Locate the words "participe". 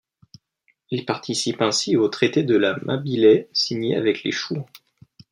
1.05-1.61